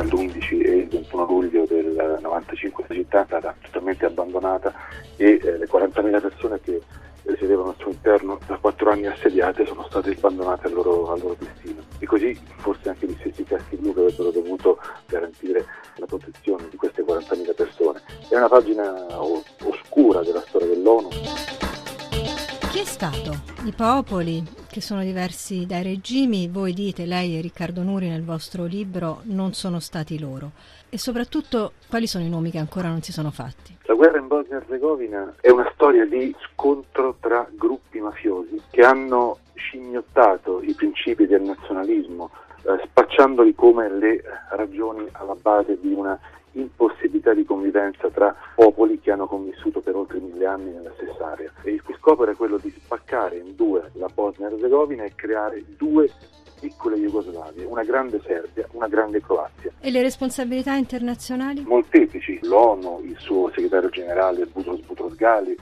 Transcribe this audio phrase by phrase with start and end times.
[0.00, 4.72] tra l'11 e il 21 luglio del 95 la città è stata totalmente abbandonata
[5.16, 6.80] e eh, le 40.000 persone che
[7.24, 11.36] risiedevano al suo interno da quattro anni assediate sono state abbandonate al loro, al loro
[11.38, 11.82] destino.
[11.98, 15.66] E così forse anche gli stessi caschi blu che avrebbero dovuto garantire
[15.96, 18.00] la protezione di queste 40.000 persone.
[18.28, 21.08] È una pagina oscura della storia dell'ONU.
[22.70, 23.36] Chi è stato?
[23.64, 28.64] I popoli che sono diversi dai regimi, voi dite, lei e Riccardo Nuri nel vostro
[28.66, 30.52] libro, non sono stati loro.
[30.88, 33.76] E soprattutto quali sono i nomi che ancora non si sono fatti?
[33.82, 40.60] La guerra in Bosnia-Herzegovina è una storia di scontro tra gruppi mafiosi che hanno scimmiottato
[40.62, 42.30] i principi del nazionalismo,
[42.62, 46.18] eh, spacciandoli come le ragioni alla base di una
[46.52, 51.52] impossibilità di convivenza tra popoli che hanno convissuto per oltre mille anni nella stessa area.
[51.62, 56.10] E il cui scopo era quello di spaccare in due la Bosnia-Herzegovina e creare due
[56.60, 59.72] piccole Jugoslavie, una grande Serbia, una grande Croazia.
[59.80, 61.62] E le responsabilità internazionali?
[61.62, 65.56] Molteplici, l'ONU, il suo segretario generale Butros Butros Ghali,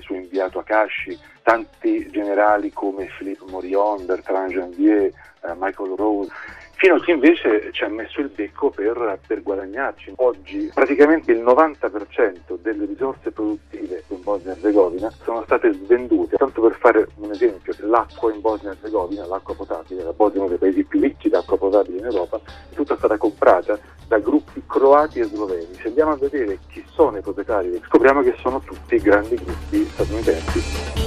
[0.00, 6.30] il suo inviato a Kashi, tanti generali come Philippe Morion, Bertrand Janvier, eh, Michael Rose,
[6.74, 10.14] fino a chi invece ci ha messo il becco per, per guadagnarci.
[10.16, 16.36] Oggi praticamente il 90% delle risorse produttive in Bosnia Herzegovina sono state svendute.
[16.36, 20.48] Tanto per fare un esempio, l'acqua in Bosnia Herzegovina, l'acqua potabile, la Bosnia è uno
[20.48, 23.78] dei paesi più ricchi d'acqua potabile in Europa, è tutta stata comprata
[24.10, 25.68] da gruppi croati e sloveni.
[25.80, 30.98] Se andiamo a vedere chi sono i proprietari, scopriamo che sono tutti grandi gruppi statunitensi.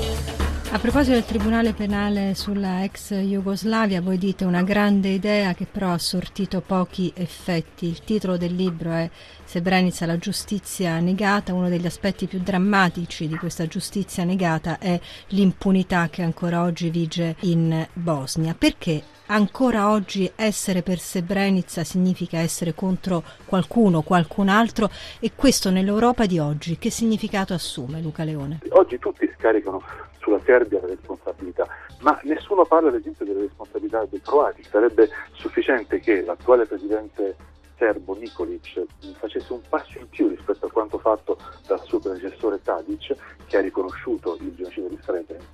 [0.71, 5.91] A proposito del Tribunale Penale sulla ex Jugoslavia, voi dite una grande idea che però
[5.91, 7.87] ha sortito pochi effetti.
[7.87, 9.09] Il titolo del libro è
[9.45, 11.53] Srebrenica, la giustizia negata.
[11.53, 17.35] Uno degli aspetti più drammatici di questa giustizia negata è l'impunità che ancora oggi vige
[17.41, 18.55] in Bosnia.
[18.57, 24.89] Perché ancora oggi essere per Srebrenica significa essere contro qualcuno, qualcun altro
[25.19, 28.59] e questo nell'Europa di oggi che significato assume Luca Leone?
[28.69, 29.81] Oggi tutti scaricano
[30.19, 31.67] sulla Serbia la responsabilità,
[32.01, 34.63] ma nessuno parla ad esempio delle responsabilità dei croati.
[34.63, 37.35] Sarebbe sufficiente che l'attuale presidente
[37.77, 38.85] serbo Nikolic
[39.17, 43.15] facesse un passo in più rispetto a quanto fatto dal suo predecessore Tadic,
[43.47, 45.52] che ha riconosciuto il genocidio di Srebrenica,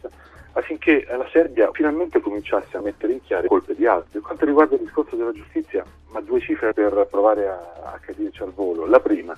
[0.70, 4.12] affinché la Serbia finalmente cominciasse a mettere in chiaro colpe di altri.
[4.14, 8.44] Per quanto riguarda il discorso della giustizia, ma due cifre per provare a, a capirci
[8.44, 8.86] al volo.
[8.86, 9.34] La prima,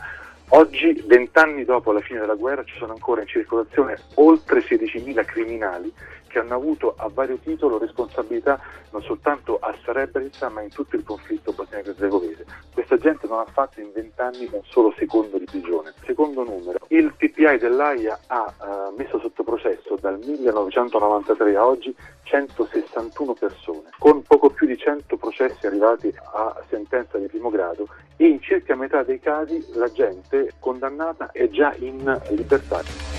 [0.54, 5.94] Oggi, vent'anni dopo la fine della guerra, ci sono ancora in circolazione oltre 16.000 criminali
[6.32, 8.60] che hanno avuto a vario titolo responsabilità
[8.92, 12.46] non soltanto a Srebrenica ma in tutto il conflitto bosniaco-herzegovese.
[12.74, 15.94] Questa gente non ha fatto in vent'anni un solo secondo di prigione.
[16.06, 23.34] Secondo numero, il TPI dell'AIA ha uh, messo sotto processo dal 1993 a oggi 161
[23.34, 28.42] persone, con poco più di 100 processi arrivati a sentenza di primo grado e in
[28.42, 33.11] circa metà dei casi la gente condannata è già in libertà.